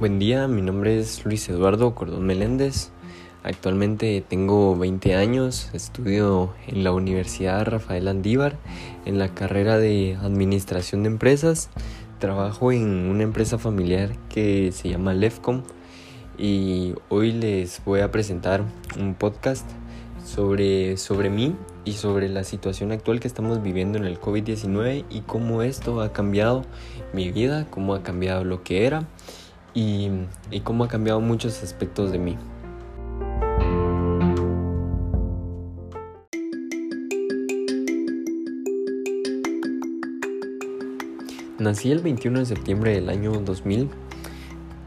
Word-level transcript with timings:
Buen 0.00 0.18
día, 0.18 0.48
mi 0.48 0.60
nombre 0.60 0.98
es 0.98 1.24
Luis 1.24 1.48
Eduardo 1.48 1.94
Cordón 1.94 2.26
Meléndez. 2.26 2.90
Actualmente 3.44 4.24
tengo 4.28 4.76
20 4.76 5.14
años, 5.14 5.70
estudio 5.72 6.52
en 6.66 6.82
la 6.82 6.90
Universidad 6.90 7.64
Rafael 7.64 8.08
Andívar 8.08 8.58
en 9.04 9.20
la 9.20 9.28
carrera 9.28 9.78
de 9.78 10.18
Administración 10.20 11.04
de 11.04 11.10
Empresas. 11.10 11.70
Trabajo 12.18 12.72
en 12.72 13.08
una 13.08 13.22
empresa 13.22 13.56
familiar 13.56 14.16
que 14.28 14.72
se 14.72 14.88
llama 14.88 15.14
Lefcom 15.14 15.62
y 16.36 16.94
hoy 17.08 17.30
les 17.30 17.80
voy 17.84 18.00
a 18.00 18.10
presentar 18.10 18.64
un 18.98 19.14
podcast 19.14 19.64
sobre, 20.24 20.96
sobre 20.96 21.30
mí 21.30 21.54
y 21.84 21.92
sobre 21.92 22.28
la 22.28 22.42
situación 22.42 22.90
actual 22.90 23.20
que 23.20 23.28
estamos 23.28 23.62
viviendo 23.62 23.96
en 23.96 24.06
el 24.06 24.20
COVID-19 24.20 25.04
y 25.08 25.20
cómo 25.20 25.62
esto 25.62 26.00
ha 26.00 26.12
cambiado 26.12 26.64
mi 27.12 27.30
vida, 27.30 27.68
cómo 27.70 27.94
ha 27.94 28.02
cambiado 28.02 28.42
lo 28.42 28.64
que 28.64 28.86
era 28.86 29.06
y, 29.74 30.10
cómo 30.62 30.84
ha 30.84 30.88
cambiado 30.88 31.20
muchos 31.20 31.62
aspectos 31.62 32.12
de 32.12 32.18
mí. 32.18 32.38
Nací 41.58 41.90
el 41.90 42.00
21 42.00 42.40
de 42.40 42.46
septiembre 42.46 42.94
del 42.94 43.08
año 43.08 43.32
2000 43.32 43.88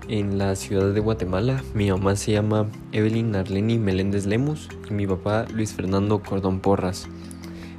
en 0.09 0.37
la 0.37 0.55
ciudad 0.55 0.93
de 0.93 0.99
Guatemala. 0.99 1.63
Mi 1.73 1.89
mamá 1.89 2.15
se 2.15 2.33
llama 2.33 2.67
Evelyn 2.91 3.35
Arleni 3.35 3.77
Meléndez 3.77 4.25
Lemus 4.25 4.69
y 4.89 4.93
mi 4.93 5.07
papá 5.07 5.45
Luis 5.53 5.73
Fernando 5.73 6.21
Cordón 6.21 6.59
Porras. 6.59 7.07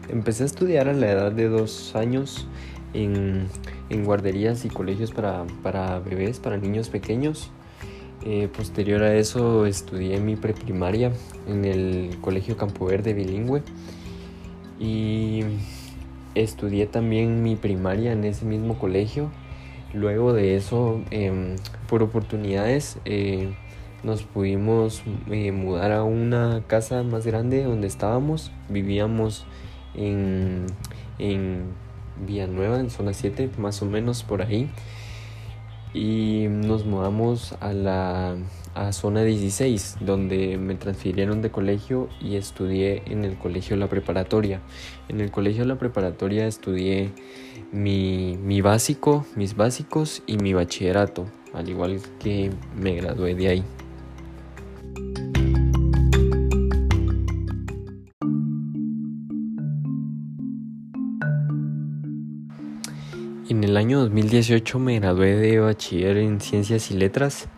Empecé 0.09 0.43
a 0.43 0.47
estudiar 0.47 0.89
a 0.89 0.95
la 0.95 1.11
edad 1.11 1.33
de 1.33 1.49
dos 1.49 1.95
años 1.95 2.49
en, 2.95 3.47
guarderías 3.91 4.65
y 4.65 4.69
colegios 4.69 5.13
para, 5.13 5.99
bebés, 6.01 6.39
para 6.39 6.57
niños 6.57 6.89
pequeños. 6.89 7.51
Eh, 8.25 8.49
posterior 8.49 9.03
a 9.03 9.15
eso 9.15 9.65
estudié 9.67 10.19
mi 10.21 10.37
preprimaria 10.37 11.13
en 11.47 11.65
el 11.65 12.19
Colegio 12.21 12.57
Campo 12.57 12.87
Verde 12.87 13.15
bilingüe 13.15 13.63
y 14.81 15.43
estudié 16.35 16.87
también 16.87 17.43
mi 17.43 17.57
primaria 17.57 18.13
en 18.13 18.25
ese 18.25 18.45
mismo 18.45 18.79
colegio. 18.79 19.31
Luego 19.95 20.33
de 20.33 20.57
eso, 20.57 21.01
em, 21.11 21.57
por 21.89 22.03
oportunidades, 22.03 22.99
eh, 23.05 23.55
nos 24.03 24.23
pudimos 24.23 25.03
eh, 25.31 25.53
mudar 25.53 25.93
a 25.93 26.05
una 26.05 26.63
casa 26.67 27.03
más 27.03 27.27
grande 27.27 27.65
donde 27.65 27.87
estábamos. 27.87 28.53
Vivíamos 28.69 29.47
en 29.95 30.67
Villanueva, 32.27 32.81
en 32.81 32.91
zona 32.91 33.13
7, 33.13 33.51
más 33.59 33.83
o 33.83 33.87
menos 33.87 34.23
por 34.23 34.43
ahí. 34.43 34.71
Y 35.95 36.47
nos 36.49 36.85
mudamos 36.85 37.55
a 37.61 37.73
la 37.73 38.37
a 38.79 38.93
zona 38.93 39.25
16, 39.25 39.97
donde 40.01 40.57
me 40.57 40.77
transfirieron 40.77 41.43
de 41.43 41.51
colegio 41.51 42.09
y 42.21 42.37
estudié 42.37 43.03
en 43.07 43.25
el 43.25 43.37
colegio 43.37 43.77
La 43.77 43.89
Preparatoria. 43.89 44.61
En 45.09 45.21
el 45.21 45.31
colegio 45.31 45.65
La 45.65 45.79
Preparatoria 45.79 46.47
estudié 46.47 47.11
mi, 47.73 48.37
mi 48.37 48.61
básico, 48.61 49.27
mis 49.35 49.57
básicos 49.57 50.23
y 50.27 50.37
mi 50.37 50.53
bachillerato, 50.53 51.27
al 51.53 51.69
igual 51.69 52.01
que 52.21 52.51
me 52.77 52.95
gradué 52.95 53.35
de 53.35 53.49
ahí. 53.49 53.65
El 63.69 63.77
año 63.77 64.01
2018 64.01 64.79
me 64.79 64.99
gradué 64.99 65.37
de 65.37 65.61
bachiller 65.61 66.17
en 66.17 66.41
ciencias 66.41 66.91
y 66.91 66.95
letras 66.95 67.49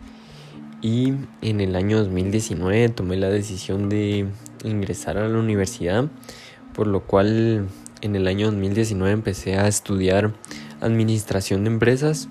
y 0.81 1.13
en 1.41 1.61
el 1.61 1.73
año 1.77 1.99
2019 1.99 2.89
tomé 2.89 3.15
la 3.15 3.29
decisión 3.29 3.87
de 3.87 4.27
ingresar 4.65 5.17
a 5.17 5.29
la 5.29 5.39
universidad, 5.39 6.09
por 6.73 6.87
lo 6.87 7.03
cual 7.03 7.69
en 8.01 8.15
el 8.17 8.27
año 8.27 8.47
2019 8.47 9.13
empecé 9.13 9.57
a 9.57 9.69
estudiar 9.69 10.33
administración 10.81 11.63
de 11.63 11.69
empresas 11.69 12.27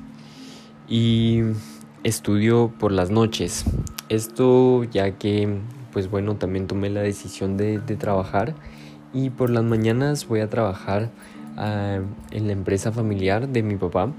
y 0.86 1.40
estudio 2.04 2.70
por 2.78 2.92
las 2.92 3.10
noches. 3.10 3.64
Esto 4.10 4.84
ya 4.84 5.16
que 5.16 5.56
pues 5.90 6.10
bueno 6.10 6.36
también 6.36 6.66
tomé 6.66 6.90
la 6.90 7.00
decisión 7.00 7.56
de, 7.56 7.78
de 7.78 7.96
trabajar 7.96 8.54
y 9.14 9.30
por 9.30 9.48
las 9.48 9.64
mañanas 9.64 10.28
voy 10.28 10.40
a 10.40 10.50
trabajar 10.50 11.10
en 11.56 12.46
la 12.46 12.52
empresa 12.52 12.92
familiar 12.92 13.48
de 13.48 13.62
mi 13.62 13.76
papá, 13.76 14.12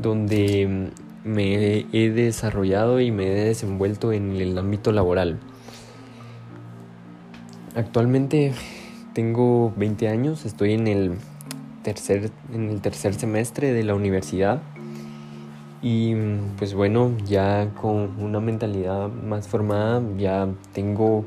donde 0.00 0.90
me 1.24 1.86
he 1.92 2.10
desarrollado 2.10 3.00
y 3.00 3.10
me 3.10 3.26
he 3.26 3.44
desenvuelto 3.46 4.12
en 4.12 4.36
el 4.36 4.56
ámbito 4.58 4.92
laboral. 4.92 5.38
Actualmente 7.74 8.52
tengo 9.14 9.72
20 9.76 10.08
años, 10.08 10.44
estoy 10.44 10.74
en 10.74 10.86
el 10.86 11.12
tercer, 11.82 12.30
en 12.52 12.68
el 12.70 12.80
tercer 12.80 13.14
semestre 13.14 13.72
de 13.72 13.82
la 13.84 13.94
universidad 13.94 14.62
y 15.82 16.14
pues 16.56 16.74
bueno, 16.74 17.12
ya 17.26 17.70
con 17.80 18.22
una 18.22 18.40
mentalidad 18.40 19.08
más 19.08 19.48
formada, 19.48 20.02
ya 20.16 20.48
tengo 20.72 21.26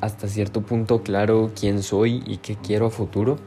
hasta 0.00 0.28
cierto 0.28 0.62
punto 0.62 1.02
claro 1.02 1.50
quién 1.58 1.82
soy 1.82 2.22
y 2.26 2.38
qué 2.38 2.56
quiero 2.56 2.86
a 2.86 2.90
futuro 2.90 3.38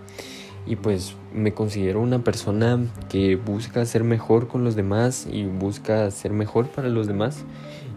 y 0.66 0.76
pues 0.76 1.16
me 1.34 1.54
considero 1.54 2.02
una 2.02 2.20
persona 2.20 2.80
que 3.10 3.36
busca 3.36 3.86
ser 3.86 4.04
mejor 4.04 4.48
con 4.48 4.64
los 4.64 4.76
demás 4.76 5.28
y 5.32 5.46
busca 5.46 6.10
ser 6.12 6.32
mejor 6.32 6.68
para 6.68 6.90
los 6.90 7.08
demás 7.08 7.44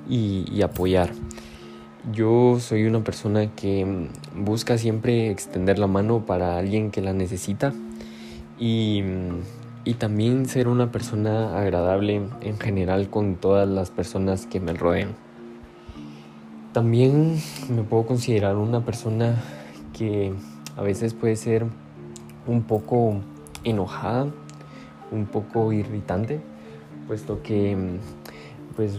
y, 0.09 0.63
apoyar. 0.63 1.11
Yo 2.13 2.59
soy 2.61 2.85
una 2.85 3.05
persona 3.05 3.55
que 3.55 4.09
busca 4.37 4.77
siempre 4.77 5.31
extender 5.31 5.79
la 5.79 5.87
mano 5.87 6.27
para 6.27 6.59
alguien 6.59 6.91
que 6.91 7.01
la 7.01 7.13
necesita 7.13 7.73
y, 8.59 9.03
y 9.85 9.95
también 9.95 10.47
ser 10.47 10.67
una 10.69 10.91
persona 10.91 11.59
agradable 11.59 12.23
en 12.41 12.59
general 12.59 13.09
con 13.09 13.37
todas 13.37 13.69
las 13.69 13.91
personas 13.91 14.47
que 14.47 14.61
me 14.61 14.73
rodean. 14.73 15.11
También 16.73 17.39
me 17.69 17.83
puedo 17.83 18.07
considerar 18.07 18.57
una 18.57 18.85
persona 18.85 19.37
que 19.93 20.33
a 20.77 20.83
veces 20.83 21.15
puede 21.15 21.37
ser 21.37 21.67
un 22.47 22.63
poco 22.63 23.17
enojada, 23.65 24.27
un 25.11 25.27
poco 25.27 25.73
irritante, 25.73 26.41
puesto 27.07 27.43
que 27.43 27.77
pues 28.77 28.99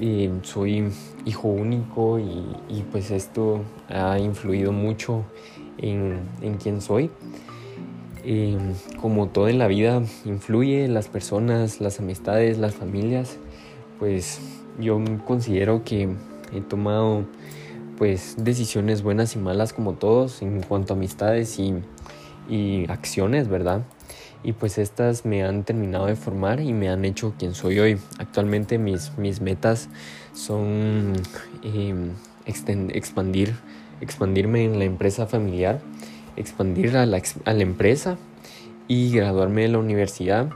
eh, 0.00 0.30
soy 0.42 0.90
hijo 1.24 1.48
único 1.48 2.18
y, 2.18 2.84
pues 2.90 3.10
esto 3.10 3.62
ha 3.88 4.18
influido 4.18 4.72
mucho 4.72 5.24
en, 5.78 6.20
en 6.40 6.56
quién 6.56 6.80
soy. 6.80 7.10
Eh, 8.22 8.58
como 9.00 9.28
todo 9.28 9.48
en 9.48 9.58
la 9.58 9.66
vida 9.66 10.02
influye 10.26 10.86
las 10.88 11.08
personas, 11.08 11.80
las 11.80 12.00
amistades, 12.00 12.58
las 12.58 12.74
familias, 12.74 13.38
pues 13.98 14.40
yo 14.78 15.02
considero 15.26 15.84
que 15.84 16.08
he 16.54 16.60
tomado 16.60 17.24
pues 17.96 18.36
decisiones 18.38 19.02
buenas 19.02 19.36
y 19.36 19.38
malas 19.38 19.72
como 19.72 19.94
todos 19.94 20.42
en 20.42 20.62
cuanto 20.62 20.94
a 20.94 20.96
amistades 20.96 21.58
y 21.58 21.74
y 22.50 22.84
acciones, 22.90 23.48
¿verdad? 23.48 23.82
Y 24.42 24.52
pues 24.52 24.78
estas 24.78 25.24
me 25.24 25.44
han 25.44 25.64
terminado 25.64 26.06
de 26.06 26.16
formar 26.16 26.60
y 26.60 26.72
me 26.72 26.88
han 26.88 27.04
hecho 27.04 27.34
quien 27.38 27.54
soy 27.54 27.78
hoy. 27.78 27.98
Actualmente 28.18 28.78
mis, 28.78 29.16
mis 29.18 29.40
metas 29.40 29.88
son 30.34 31.12
em, 31.62 32.10
expandir, 32.46 33.54
expandirme 34.00 34.64
en 34.64 34.78
la 34.78 34.84
empresa 34.84 35.26
familiar, 35.26 35.80
expandir 36.36 36.96
a 36.96 37.06
la, 37.06 37.22
a 37.44 37.52
la 37.52 37.62
empresa 37.62 38.16
y 38.88 39.12
graduarme 39.12 39.62
de 39.62 39.68
la 39.68 39.78
universidad 39.78 40.50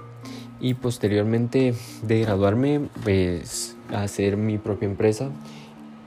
y 0.60 0.74
posteriormente 0.74 1.74
de 2.02 2.20
graduarme 2.20 2.88
pues 3.02 3.76
hacer 3.94 4.36
mi 4.36 4.56
propia 4.56 4.86
empresa 4.86 5.30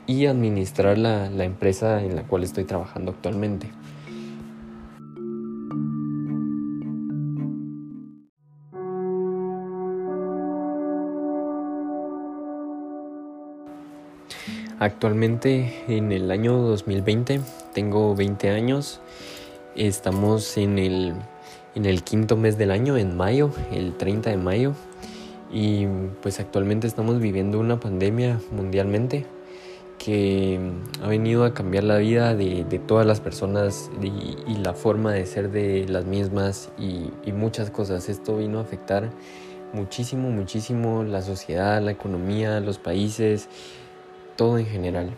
y 0.08 0.26
administrar 0.26 0.98
la, 0.98 1.30
la 1.30 1.44
empresa 1.44 2.04
en 2.04 2.16
la 2.16 2.24
cual 2.24 2.44
estoy 2.44 2.64
trabajando 2.64 3.12
actualmente. 3.12 3.70
Actualmente 14.80 15.74
en 15.88 16.12
el 16.12 16.30
año 16.30 16.56
2020 16.60 17.42
tengo 17.74 18.16
20 18.16 18.52
años. 18.52 19.00
Estamos 19.76 20.56
en 20.56 20.78
el, 20.78 21.14
en 21.74 21.86
el 21.88 22.04
quinto 22.04 22.38
mes 22.38 22.60
del 22.60 22.70
año, 22.70 22.96
en 22.96 23.18
mayo, 23.18 23.50
el 23.72 23.98
30 23.98 24.30
de 24.30 24.38
mayo. 24.38 24.74
Y 25.52 25.88
pues 26.22 26.40
actualmente 26.40 26.86
estamos 26.86 27.20
viviendo 27.20 27.60
una 27.60 27.80
pandemia 27.80 28.40
mundialmente 28.52 29.26
que 29.98 30.60
ha 31.02 31.08
venido 31.08 31.44
a 31.44 31.56
cambiar 31.56 31.84
la 31.84 31.98
vida 31.98 32.36
de, 32.36 32.64
todas 32.86 33.08
las 33.08 33.20
personas 33.20 33.90
y, 34.00 34.58
la 34.58 34.74
forma 34.74 35.12
de 35.12 35.26
ser 35.26 35.50
de 35.50 35.88
las 35.88 36.06
mismas 36.06 36.70
y, 36.78 37.10
y 37.28 37.32
muchas 37.32 37.72
cosas. 37.72 38.10
Esto 38.10 38.38
vino 38.38 38.60
a 38.60 38.62
afectar 38.62 39.10
muchísimo, 39.74 40.30
muchísimo 40.30 41.04
la 41.04 41.24
sociedad, 41.24 41.82
la 41.82 41.92
economía, 41.92 42.60
los 42.60 42.78
países, 42.78 43.50
todo 44.38 44.58
en 44.58 44.66
general. 44.66 45.12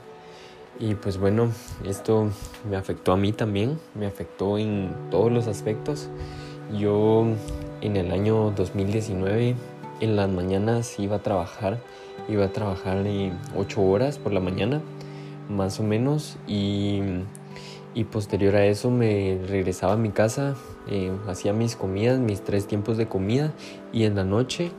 Y 0.80 0.96
pues 0.96 1.18
bueno, 1.18 1.52
esto 1.84 2.30
me 2.70 2.78
afectó 2.78 3.12
a 3.12 3.18
mí 3.18 3.34
también, 3.34 3.80
me 3.94 4.06
afectó 4.06 4.58
en 4.58 4.96
todos 5.12 5.32
los 5.32 5.48
aspectos. 5.48 6.10
Yo 6.78 7.26
en 7.82 7.98
el 7.98 8.12
año 8.12 8.52
2019 8.52 9.56
en 10.00 10.16
las 10.16 10.30
mañanas 10.30 10.98
iba 11.00 11.18
a 11.18 11.20
trabajar, 11.20 11.80
iba 12.30 12.46
a 12.46 12.50
trabajar 12.50 13.06
8 13.58 13.82
horas 13.82 14.18
por 14.18 14.32
la 14.32 14.40
mañana, 14.40 14.82
más 15.50 15.80
o 15.80 15.84
menos, 15.84 16.38
y, 16.48 17.02
y 17.94 18.06
posterior 18.06 18.56
a 18.56 18.66
eso 18.66 18.90
me 18.92 19.40
regresaba 19.48 19.94
a 19.94 19.98
mi 19.98 20.12
casa, 20.12 20.56
eh, 20.88 21.12
hacía 21.28 21.52
mis 21.52 21.76
comidas, 21.76 22.20
mis 22.20 22.42
tres 22.42 22.68
tiempos 22.68 22.98
de 22.98 23.08
comida, 23.08 23.52
y 23.92 24.04
en 24.04 24.16
la 24.16 24.24
noche 24.24 24.72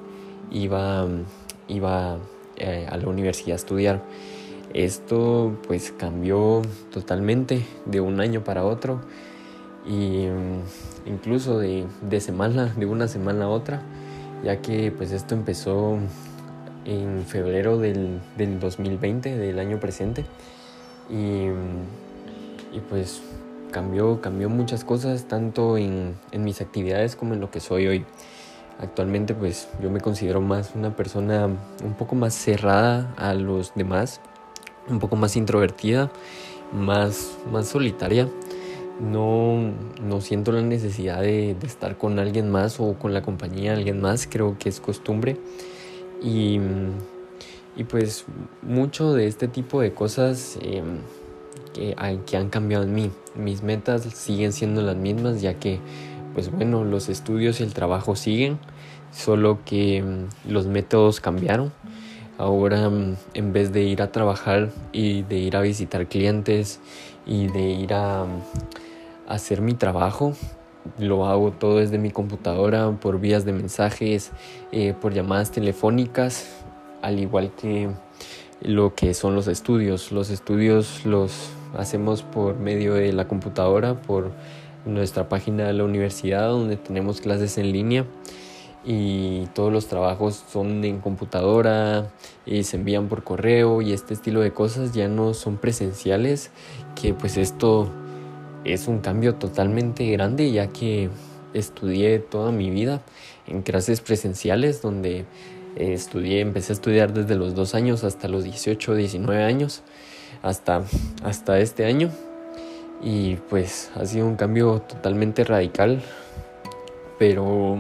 iba, 0.51 1.07
iba 1.69 2.19
eh, 2.61 2.87
a 2.89 2.97
la 2.97 3.09
universidad 3.09 3.53
a 3.53 3.57
estudiar. 3.57 4.03
Esto 4.73 5.59
pues 5.67 5.93
cambió 5.97 6.63
totalmente 6.93 7.67
de 7.87 8.01
un 8.01 8.21
año 8.21 8.45
para 8.45 8.65
otro 8.65 9.01
y 9.85 10.27
mm, 10.27 11.09
incluso 11.09 11.59
de, 11.59 11.87
de 12.03 12.21
semana, 12.21 12.73
de 12.77 12.87
una 12.87 13.09
semana 13.09 13.47
a 13.47 13.49
otra 13.49 13.83
ya 14.43 14.61
que 14.63 14.91
pues 14.91 15.13
esto 15.13 15.35
empezó 15.35 15.99
en 16.85 17.25
febrero 17.27 17.79
del, 17.79 18.21
2020, 18.37 19.37
del 19.37 19.59
año 19.59 19.79
presente, 19.81 20.25
y, 21.11 21.49
pues 22.89 23.21
cambió, 23.71 24.21
cambió 24.21 24.49
muchas 24.49 24.85
cosas, 24.85 25.25
tanto 25.25 25.77
en, 25.77 26.17
mis 26.33 26.61
actividades 26.61 27.17
como 27.17 27.35
en 27.35 27.41
lo 27.41 27.51
que 27.51 27.61
soy 27.61 27.87
hoy. 27.87 28.05
Actualmente 28.81 29.35
pues 29.35 29.69
yo 29.83 29.91
me 29.91 30.01
considero 30.01 30.41
más 30.41 30.73
una 30.75 30.97
persona 30.97 31.47
un 31.47 31.95
poco 31.99 32.15
más 32.15 32.35
cerrada 32.35 33.13
a 33.17 33.35
los 33.35 33.75
demás, 33.75 34.21
un 34.89 34.99
poco 34.99 35.17
más 35.17 35.37
introvertida, 35.37 36.11
más, 36.73 37.37
más 37.53 37.69
solitaria 37.69 38.29
no, 39.01 39.73
no 40.03 40.21
siento 40.21 40.53
la 40.53 40.63
necesidad 40.63 41.23
de, 41.23 41.57
estar 41.63 41.97
con 41.97 42.19
alguien 42.19 42.51
más 42.51 42.81
o 42.81 42.95
con 42.95 43.15
la 43.15 43.23
compañía 43.23 43.73
de 43.73 43.79
alguien 43.79 44.01
más, 44.01 44.27
creo 44.27 44.57
que 44.59 44.69
es 44.69 44.81
costumbre. 44.81 45.37
Y, 46.23 46.61
y 47.77 47.85
pues 47.85 48.27
mucho 48.63 49.15
de 49.15 49.27
este 49.27 49.49
tipo 49.49 49.81
de 49.81 49.93
cosas 49.93 50.59
em, 50.61 50.99
que, 51.73 51.97
que, 52.27 52.37
han 52.37 52.51
cambiado 52.51 52.85
en 52.85 52.95
mí. 52.95 53.11
Mis 53.35 53.63
metas 53.63 54.03
siguen 54.03 54.53
siendo 54.53 54.83
las 54.83 54.97
mismas 54.97 55.41
ya 55.41 55.55
que 55.55 55.81
pues 56.35 56.51
bueno, 56.51 56.85
los 56.85 57.09
estudios 57.09 57.61
y 57.61 57.65
el 57.65 57.75
trabajo 57.75 58.17
siguen, 58.17 58.59
solo 59.13 59.59
que 59.65 59.99
em, 59.99 60.29
los 60.49 60.67
métodos 60.67 61.21
cambiaron. 61.21 61.73
Ahora 62.39 62.85
em, 62.85 63.17
en 63.35 63.53
vez 63.53 63.73
de 63.73 63.83
ir 63.83 64.03
a 64.03 64.13
trabajar 64.13 64.71
y 64.93 65.23
de 65.23 65.39
ir 65.39 65.57
a 65.57 65.61
visitar 65.61 66.07
clientes 66.07 66.81
y 67.27 67.49
de 67.49 67.63
ir 67.63 67.95
a 67.95 68.27
hacer 69.29 69.61
mi 69.61 69.75
trabajo. 69.75 70.35
Lo 70.99 71.27
hago 71.27 71.53
todo 71.53 71.79
desde 71.79 71.99
mi 71.99 72.11
computadora, 72.11 72.91
por 72.93 73.21
vías 73.21 73.45
de 73.45 73.53
mensajes, 73.53 74.31
eh, 74.73 74.95
por 74.99 75.13
llamadas 75.13 75.51
telefónicas, 75.51 76.49
al 77.03 77.19
igual 77.19 77.53
que 77.55 77.91
lo 78.63 78.95
que 78.95 79.15
son 79.15 79.35
los 79.35 79.47
estudios. 79.47 80.11
Los 80.11 80.31
estudios 80.31 81.05
los 81.05 81.51
hacemos 81.77 82.23
por 82.23 82.59
medio 82.59 82.95
de 82.95 83.13
la 83.13 83.29
computadora, 83.29 83.95
por 83.95 84.33
nuestra 84.85 85.29
página 85.29 85.67
de 85.67 85.73
la 85.73 85.85
universidad 85.85 86.49
donde 86.49 86.77
tenemos 86.77 87.21
clases 87.21 87.59
en 87.59 87.73
línea 87.73 88.07
y 88.85 89.47
todos 89.55 89.73
los 89.73 89.89
trabajos 89.89 90.43
son 90.51 90.85
en 90.85 91.01
computadora 91.01 92.11
y 92.47 92.65
se 92.65 92.77
envían 92.77 93.09
por 93.09 93.25
correo 93.25 93.83
y 93.83 93.93
este 93.93 94.15
estilo 94.15 94.41
de 94.41 94.53
cosas 94.53 94.93
ya 94.95 95.09
no 95.09 95.35
son 95.35 95.59
presenciales 95.59 96.51
que 97.01 97.13
pues 97.13 97.37
esto 97.37 97.89
es 98.65 98.89
un 98.89 99.01
cambio 99.01 99.35
totalmente 99.35 100.11
grande 100.11 100.51
ya 100.51 100.69
que 100.69 101.11
estudié 101.53 102.19
toda 102.19 102.53
mi 102.53 102.71
vida 102.71 103.03
en 103.47 103.63
clases 103.63 104.01
presenciales 104.01 104.81
donde 104.81 105.27
eh, 105.77 105.93
estudié, 105.93 106.41
empecé 106.41 106.73
a 106.73 106.75
estudiar 106.75 107.13
desde 107.13 107.37
los 107.37 107.55
dos 107.55 107.75
años 107.75 108.05
hasta 108.05 108.29
los 108.29 108.45
18, 108.45 108.95
19 108.95 109.43
años, 109.43 109.83
hasta, 110.43 110.83
hasta 111.23 111.59
este 111.61 111.85
año. 111.85 112.11
Y 113.03 113.37
pues 113.37 113.91
ha 113.95 114.05
sido 114.05 114.27
un 114.27 114.37
cambio 114.37 114.83
totalmente 114.83 115.45
radical, 115.45 116.03
pero 117.19 117.79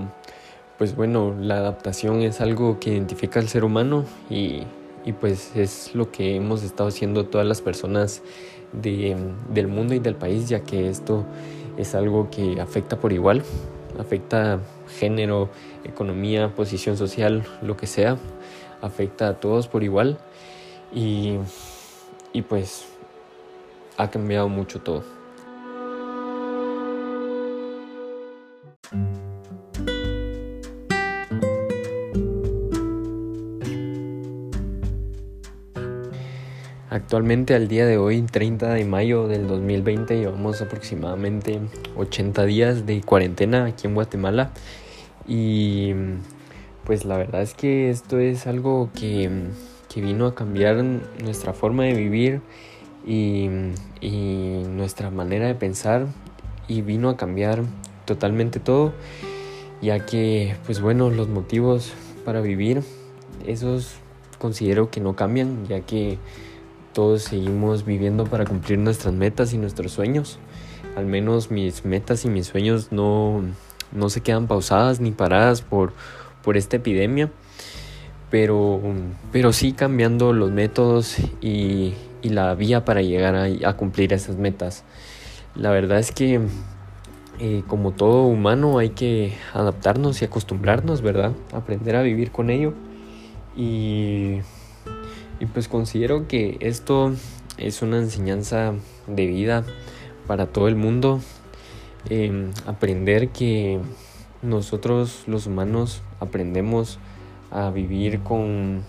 pues 0.78 0.96
bueno, 0.96 1.34
la 1.38 1.58
adaptación 1.58 2.22
es 2.22 2.40
algo 2.40 2.81
que 2.81 2.90
identifica 2.90 3.38
al 3.38 3.49
ser 3.49 3.64
humano 3.64 4.05
y, 4.31 4.62
y 5.05 5.12
pues 5.12 5.55
es 5.55 5.94
lo 5.94 6.11
que 6.11 6.37
hemos 6.37 6.62
estado 6.62 6.88
haciendo 6.88 7.26
todas 7.26 7.46
las 7.46 7.61
personas 7.61 8.22
del 8.72 9.69
mundo 9.69 9.94
y 9.94 9.99
del 9.99 10.14
país, 10.14 10.49
ya 10.49 10.61
que 10.61 10.88
esto 10.88 11.25
es 11.76 11.94
algo 11.94 12.31
que 12.31 12.61
afecta 12.61 12.99
por 12.99 13.12
igual, 13.12 13.43
afecta 13.99 14.61
género, 14.99 15.50
economía, 15.84 16.55
posición 16.55 16.96
social, 16.96 17.44
lo 17.62 17.76
que 17.76 17.87
sea, 17.87 18.17
afecta 18.81 19.28
a 19.28 19.34
todos 19.34 19.69
por 19.69 19.82
igual 19.82 20.19
y, 20.94 21.37
y 22.32 22.43
pues 22.43 22.87
ha 24.00 24.11
cambiado 24.11 24.49
mucho 24.49 24.81
todo. 24.81 25.05
Actualmente 36.93 37.55
al 37.55 37.69
día 37.69 37.87
de 37.87 37.99
hoy, 37.99 38.23
30 38.23 38.75
de 38.75 38.85
mayo 38.85 39.29
del 39.29 39.47
2020, 39.47 40.19
llevamos 40.19 40.61
aproximadamente 40.61 41.61
80 41.96 42.44
días 42.46 42.85
de 42.85 43.00
cuarentena 43.00 43.67
aquí 43.67 43.87
en 43.87 43.94
Guatemala 43.94 44.50
y 45.26 45.93
pues 46.85 47.05
la 47.05 47.17
verdad 47.17 47.43
es 47.43 47.55
que 47.55 47.91
esto 47.91 48.19
es 48.19 48.49
algo 48.49 48.91
que, 48.93 49.31
vino 49.94 50.26
a 50.26 50.35
cambiar 50.35 50.82
nuestra 51.23 51.53
forma 51.53 51.85
de 51.85 51.94
vivir 51.94 52.41
y, 53.06 53.49
y 54.00 54.62
nuestra 54.69 55.11
manera 55.11 55.47
de 55.47 55.55
pensar 55.55 56.06
y 56.69 56.82
vino 56.82 57.08
a 57.08 57.17
cambiar 57.17 57.62
totalmente 58.05 58.61
todo 58.61 58.93
ya 59.82 60.05
que 60.05 60.56
pues 60.67 60.81
bueno 60.81 61.11
los 61.11 61.29
motivos 61.29 61.93
para 62.25 62.41
vivir 62.41 62.82
esos 63.46 63.94
considero 64.39 64.91
que 64.91 65.01
no 65.01 65.17
cambian 65.17 65.67
ya 65.67 65.81
que 65.81 66.19
todos 66.93 67.22
seguimos 67.22 67.84
viviendo 67.84 68.25
para 68.25 68.44
cumplir 68.44 68.79
nuestras 68.79 69.15
metas 69.15 69.53
y 69.53 69.58
nuestros 69.58 69.93
sueños. 69.93 70.39
Al 70.96 71.06
menos 71.06 71.51
mis 71.51 71.84
metas 71.84 72.25
y 72.25 72.29
mis 72.29 72.46
sueños 72.48 72.91
no, 72.91 73.43
no 73.93 74.10
se 74.10 74.22
quedan 74.22 74.46
pausadas 74.48 75.01
ni 75.01 75.13
paradas 75.13 75.63
por, 75.63 75.93
por 76.43 76.56
esta 76.56 76.77
epidemia. 76.77 77.31
Pero, 78.31 78.81
pero 79.32 79.53
sí 79.53 79.72
cambiando 79.72 80.32
los 80.32 80.51
métodos 80.51 81.17
y, 81.41 81.94
y 82.22 82.31
la 82.31 82.55
vía 82.55 82.84
para 82.84 83.03
llegar 83.03 83.34
a, 83.36 83.77
cumplir 83.77 84.12
esas 84.12 84.36
metas. 84.36 84.84
La 85.55 85.70
verdad 85.70 85.98
es 85.98 86.12
que 86.12 86.41
eh, 87.39 87.62
como 87.67 87.93
todo 87.93 88.24
humano 88.24 88.79
hay 88.79 88.91
que 88.91 89.34
adaptarnos 89.53 90.22
y 90.22 90.24
acostumbrarnos, 90.24 91.03
¿verdad? 91.03 91.32
Aprender 91.53 91.96
a 91.96 92.03
vivir 92.03 92.31
con 92.31 92.50
ello. 92.50 92.74
Y 93.56 94.41
y 95.41 95.46
pues 95.46 95.69
considero 95.69 96.29
que 96.29 96.58
esto 96.60 97.15
es 97.56 97.81
una 97.81 97.96
enseñanza 97.96 98.74
de 99.06 99.27
vida 99.27 99.65
para 100.27 100.46
todo 100.46 100.69
el 100.69 100.77
mundo. 100.77 101.20
Em, 102.10 102.50
aprender 102.67 103.31
que 103.31 103.81
nosotros 104.43 105.24
los 105.27 105.46
humanos 105.46 106.03
aprendemos 106.20 106.98
a 107.50 107.70
vivir 107.70 108.20
con, 108.20 108.82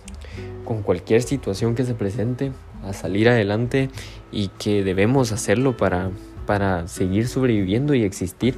con 0.66 0.84
cualquier 0.84 1.24
situación 1.24 1.74
que 1.74 1.86
se 1.86 1.96
presente, 1.96 2.52
a 2.84 2.94
salir 2.94 3.30
adelante 3.30 3.90
y 4.32 4.48
que 4.48 4.84
debemos 4.84 5.32
hacerlo 5.32 5.78
para, 5.78 6.12
para 6.46 6.88
seguir 6.88 7.28
sobreviviendo 7.28 7.94
y 7.94 8.04
existir. 8.04 8.56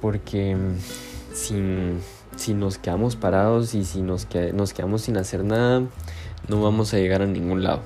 Porque 0.00 0.56
sin, 1.32 1.98
si 2.36 2.54
nos 2.54 2.78
quedamos 2.78 3.16
parados 3.16 3.74
y 3.74 3.84
si 3.84 4.02
nos, 4.02 4.26
nos 4.54 4.72
quedamos 4.72 5.02
sin 5.02 5.16
hacer 5.16 5.44
nada, 5.44 5.82
no 6.48 6.62
vamos 6.62 6.94
a 6.94 6.98
llegar 6.98 7.22
a 7.22 7.26
ningún 7.26 7.62
lado. 7.62 7.82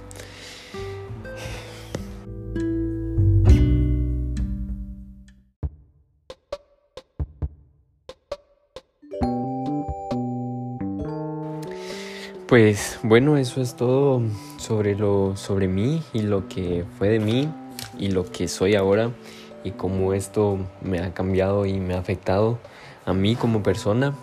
Pues 12.46 13.00
bueno, 13.02 13.36
eso 13.36 13.60
es 13.60 13.74
todo 13.74 14.22
sobre 14.64 14.96
lo 14.96 15.36
sobre 15.36 15.68
mí 15.68 16.02
y 16.14 16.22
lo 16.22 16.48
que 16.48 16.86
fue 16.96 17.10
de 17.10 17.20
mí 17.20 17.50
y 17.98 18.08
lo 18.08 18.24
que 18.24 18.48
soy 18.48 18.76
ahora 18.76 19.10
y 19.62 19.72
cómo 19.72 20.14
esto 20.14 20.58
me 20.80 21.00
ha 21.00 21.12
cambiado 21.12 21.66
y 21.66 21.74
me 21.74 21.92
ha 21.92 21.98
afectado 21.98 22.58
a 23.04 23.12
mí 23.12 23.36
como 23.36 23.62
persona. 23.62 24.14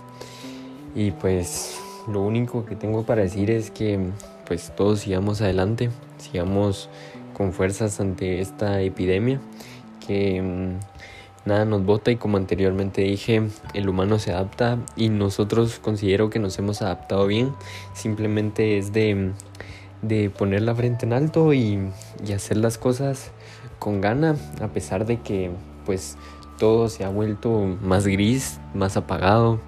Y 0.95 1.11
pues 1.11 1.79
lo 2.11 2.21
único 2.21 2.65
que 2.65 2.75
tengo 2.75 3.05
para 3.05 3.21
decir 3.21 3.51
es 3.51 3.69
que 3.69 3.99
pues 4.47 4.73
todos 4.75 5.01
sigamos 5.01 5.41
adelante, 5.41 5.91
sigamos 6.17 6.89
con 7.37 7.53
fuerzas 7.53 7.99
ante 7.99 8.41
esta 8.41 8.81
epidemia, 8.81 9.39
que 10.05 10.41
mm, 10.41 10.79
nada 11.45 11.65
nos 11.65 11.85
bota 11.85 12.09
y 12.11 12.17
como 12.17 12.37
anteriormente 12.37 13.01
dije, 13.01 13.43
el 13.75 13.89
humano 13.89 14.17
se 14.17 14.31
adapta 14.31 14.79
y 14.95 15.09
nosotros 15.09 15.79
considero 15.79 16.29
que 16.29 16.39
nos 16.39 16.57
hemos 16.59 16.81
adaptado 16.81 17.27
bien, 17.27 17.53
simplemente 17.93 18.77
es 18.77 18.91
de, 18.91 19.31
de 20.01 20.29
poner 20.29 20.61
la 20.63 20.75
frente 20.75 21.05
en 21.05 21.13
alto 21.13 21.53
y, 21.53 21.79
y 22.25 22.33
hacer 22.33 22.57
las 22.57 22.77
cosas 22.77 23.31
con 23.79 24.01
gana, 24.01 24.35
a 24.61 24.67
pesar 24.67 25.05
de 25.05 25.21
que 25.21 25.51
pues 25.85 26.17
todo 26.57 26.89
se 26.89 27.03
ha 27.03 27.09
vuelto 27.09 27.77
más 27.81 28.05
gris, 28.05 28.59
más 28.73 28.97
apagado, 28.97 29.59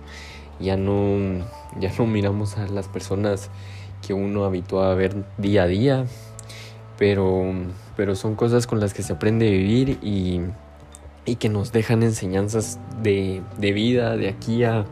ya 0.60 0.78
no, 0.78 1.44
ya 1.80 1.92
no 1.98 2.06
miramos 2.06 2.58
a 2.58 2.68
las 2.68 2.88
personas 2.88 3.50
que 4.06 4.14
uno 4.14 4.46
habitúa 4.46 4.92
a 4.92 4.96
ver 4.96 5.26
día 5.38 5.64
a 5.64 5.68
día, 5.68 6.06
pero, 6.98 7.52
pero 7.98 8.16
son 8.16 8.36
cosas 8.36 8.68
con 8.68 8.80
las 8.80 8.94
que 8.94 9.02
se 9.02 9.14
aprende 9.14 9.48
a 9.48 9.52
vivir 9.52 9.98
y, 10.02 10.42
y 11.26 11.36
que 11.38 11.50
nos 11.50 11.72
dejan 11.72 12.04
enseñanzas 12.04 12.80
de, 13.02 13.42
de 13.58 13.72
vida 13.72 14.16
de 14.16 14.30
aquí 14.30 14.64
a, 14.64 14.86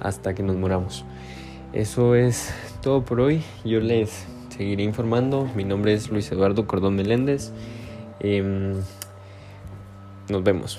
hasta 0.00 0.34
que 0.34 0.42
nos 0.42 0.56
moramos. 0.56 1.04
Eso 1.72 2.14
es 2.14 2.52
todo 2.82 3.04
por 3.04 3.20
hoy. 3.20 3.42
Yo 3.64 3.80
les 3.80 4.26
seguiré 4.52 4.82
informando. 4.82 5.48
Mi 5.56 5.64
nombre 5.64 5.94
es 5.94 6.10
Luis 6.10 6.30
Eduardo 6.30 6.66
Cordón 6.66 6.96
Meléndez. 6.96 7.52
Eh, 8.20 8.74
nos 10.28 10.44
vemos. 10.44 10.78